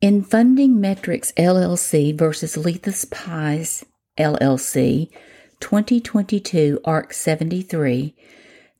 [0.00, 3.84] In Funding Metrics LLC versus Lethus Pies
[4.16, 5.10] LLC,
[5.60, 8.16] 2022 ARC 73,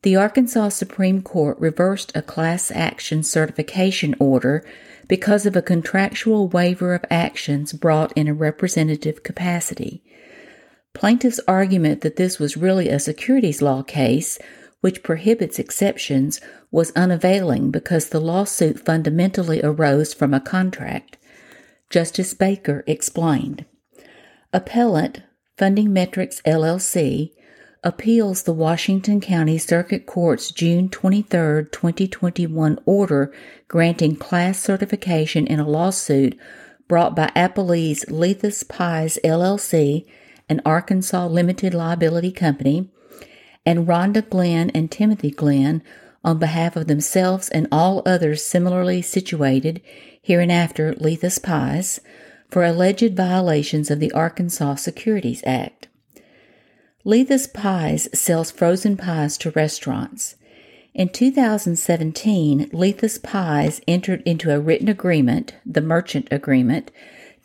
[0.01, 4.64] the Arkansas Supreme Court reversed a class action certification order
[5.09, 10.02] because of a contractual waiver of actions brought in a representative capacity.
[10.94, 14.38] Plaintiff's argument that this was really a securities law case,
[14.81, 21.16] which prohibits exceptions, was unavailing because the lawsuit fundamentally arose from a contract.
[21.91, 23.65] Justice Baker explained.
[24.53, 25.23] Appellant,
[25.56, 27.33] Funding Metrics LLC,
[27.83, 33.33] appeals the Washington County Circuit Court's June 23, 2021 order
[33.69, 36.39] granting class certification in a lawsuit
[36.89, 40.05] brought by Appellees Lethus Pies LLC,
[40.48, 42.91] an Arkansas limited liability company,
[43.64, 45.82] and Rhonda Glenn and Timothy Glenn
[46.24, 49.80] on behalf of themselves and all others similarly situated,
[50.23, 52.00] hereinafter Lethus Pies,
[52.48, 55.89] for alleged violations of the Arkansas Securities Act.
[57.05, 60.34] Lethus Pies sells frozen pies to restaurants.
[60.92, 66.91] In 2017, Lethus Pies entered into a written agreement, the merchant agreement,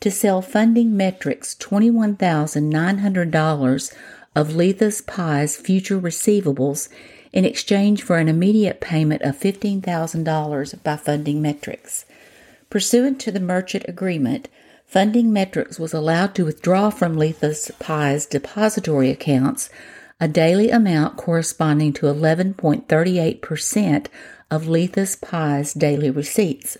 [0.00, 3.94] to sell Funding Metrics $21,900
[4.36, 6.90] of Lethus Pies future receivables
[7.32, 12.04] in exchange for an immediate payment of $15,000 by Funding Metrics.
[12.68, 14.48] Pursuant to the merchant agreement,
[14.84, 19.70] Funding Metrics was allowed to withdraw from Lethus Pies depository accounts
[20.20, 24.06] a daily amount corresponding to 11.38%
[24.50, 26.76] of Lethus Pies daily receipts.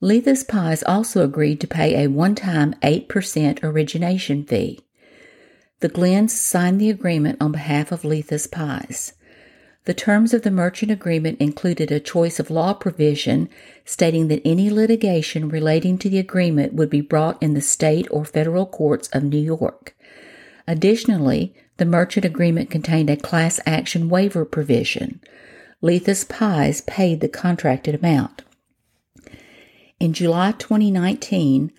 [0.00, 4.80] Lethus Pies also agreed to pay a one time 8% origination fee.
[5.80, 9.12] The Glenns signed the agreement on behalf of Lethus Pies.
[9.84, 13.50] The terms of the merchant agreement included a choice of law provision
[13.84, 18.24] stating that any litigation relating to the agreement would be brought in the state or
[18.24, 19.94] federal courts of New York.
[20.66, 25.20] Additionally, the merchant agreement contained a class action waiver provision.
[25.82, 28.42] Lethus Pies paid the contracted amount.
[30.00, 31.70] In July 2019,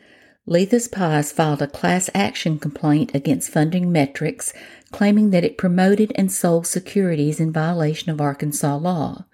[0.47, 4.53] Lethus Pies filed a class action complaint against Funding Metrics
[4.91, 9.25] claiming that it promoted and sold securities in violation of Arkansas law.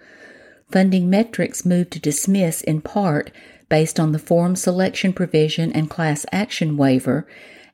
[0.71, 3.31] Funding Metrics moved to dismiss in part
[3.69, 7.27] based on the forum selection provision and class action waiver,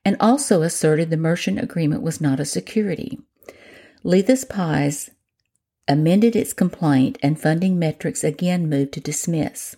[0.04, 3.20] and also asserted the merchant agreement was not a security.
[4.04, 5.10] Lethus Pies
[5.88, 9.78] amended its complaint, and Funding Metrics again moved to dismiss.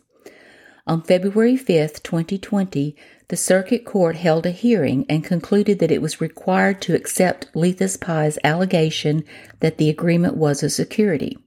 [0.88, 2.96] On February 5, 2020,
[3.28, 7.98] the Circuit Court held a hearing and concluded that it was required to accept Lethus
[7.98, 9.24] Pie's allegation
[9.60, 11.38] that the agreement was a security.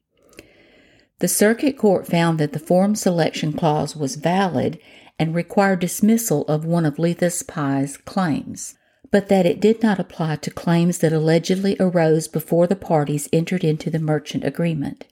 [1.18, 4.78] The Circuit Court found that the forum selection clause was valid
[5.18, 8.76] and required dismissal of one of Lethus Pie's claims,
[9.10, 13.64] but that it did not apply to claims that allegedly arose before the parties entered
[13.64, 15.06] into the merchant agreement.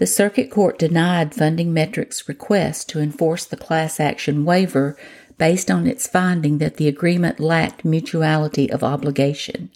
[0.00, 4.96] The Circuit Court denied Funding Metrics' request to enforce the class action waiver
[5.36, 9.70] based on its finding that the agreement lacked mutuality of obligation.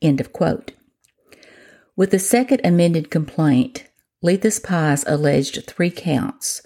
[0.00, 0.74] End of quote.
[1.96, 3.88] With the second amended complaint,
[4.22, 6.62] Lethus Pies alleged three counts.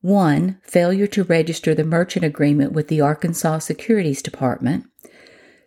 [0.00, 4.84] One, failure to register the merchant agreement with the Arkansas Securities Department.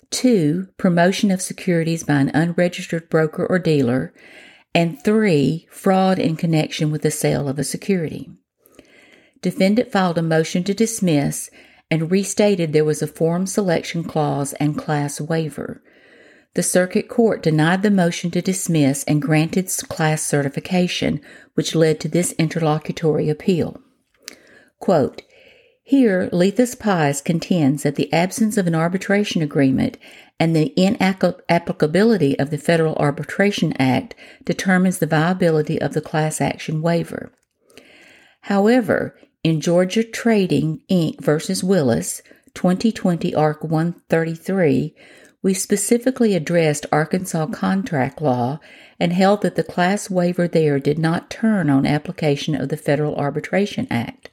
[0.09, 4.13] Two, promotion of securities by an unregistered broker or dealer.
[4.73, 8.29] And three, fraud in connection with the sale of a security.
[9.41, 11.49] Defendant filed a motion to dismiss
[11.89, 15.81] and restated there was a forum selection clause and class waiver.
[16.53, 21.21] The Circuit Court denied the motion to dismiss and granted class certification,
[21.53, 23.79] which led to this interlocutory appeal.
[24.79, 25.21] Quote,
[25.83, 29.97] here, Lethus Pies contends that the absence of an arbitration agreement
[30.39, 34.15] and the inapplicability of the Federal Arbitration Act
[34.45, 37.31] determines the viability of the class action waiver.
[38.41, 41.21] However, in Georgia Trading Inc.
[41.21, 42.21] versus Willis,
[42.53, 44.95] 2020 ARC 133,
[45.43, 48.59] we specifically addressed Arkansas contract law
[48.99, 53.15] and held that the class waiver there did not turn on application of the Federal
[53.15, 54.29] Arbitration Act.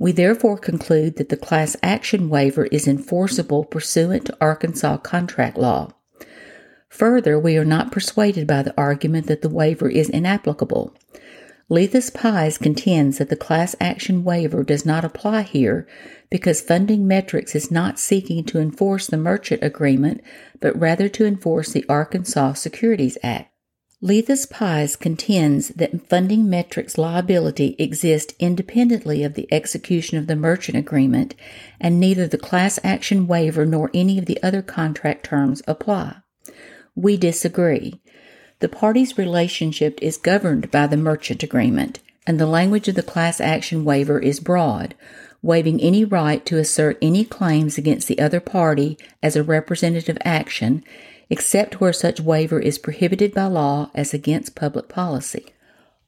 [0.00, 5.90] We therefore conclude that the class action waiver is enforceable pursuant to Arkansas contract law.
[6.88, 10.96] Further, we are not persuaded by the argument that the waiver is inapplicable.
[11.68, 15.86] Lethus Pies contends that the class action waiver does not apply here
[16.30, 20.22] because Funding Metrics is not seeking to enforce the merchant agreement,
[20.60, 23.52] but rather to enforce the Arkansas Securities Act.
[24.02, 30.78] Lethus Pies contends that funding metrics liability exists independently of the execution of the merchant
[30.78, 31.34] agreement,
[31.78, 36.16] and neither the class action waiver nor any of the other contract terms apply.
[36.94, 38.00] We disagree.
[38.60, 43.38] The parties' relationship is governed by the merchant agreement, and the language of the class
[43.38, 44.94] action waiver is broad,
[45.42, 50.82] waiving any right to assert any claims against the other party as a representative action
[51.30, 55.46] except where such waiver is prohibited by law as against public policy.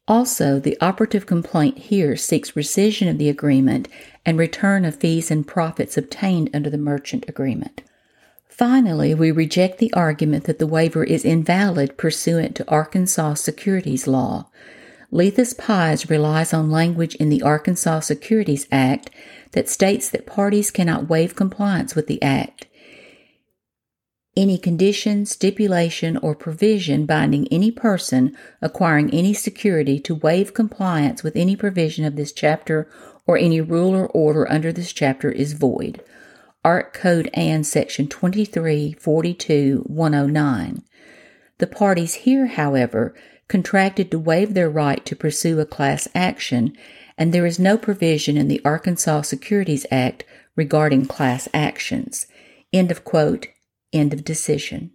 [0.08, 3.86] Also, the operative complaint here seeks rescission of the agreement
[4.26, 7.82] and return of fees and profits obtained under the merchant agreement.
[8.48, 14.48] Finally, we reject the argument that the waiver is invalid pursuant to Arkansas securities law.
[15.12, 19.10] Lethus Pies relies on language in the Arkansas Securities Act
[19.52, 22.66] that states that parties cannot waive compliance with the Act
[24.37, 31.37] any condition, stipulation, or provision binding any person acquiring any security to waive compliance with
[31.37, 32.88] any provision of this chapter
[33.26, 36.02] or any rule or order under this chapter is void.
[36.64, 40.82] Ark Code Ann Section 2342 109.
[41.58, 43.14] The parties here, however,
[43.49, 46.76] contracted to waive their right to pursue a class action,
[47.19, 50.25] and there is no provision in the Arkansas Securities Act
[50.56, 52.26] regarding class actions.
[52.73, 53.49] End of quote.
[53.92, 54.92] End of decision.